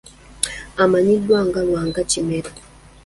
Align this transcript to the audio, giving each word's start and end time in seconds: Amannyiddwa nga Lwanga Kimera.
Amannyiddwa 0.83 1.39
nga 1.47 1.61
Lwanga 1.67 2.01
Kimera. 2.11 2.51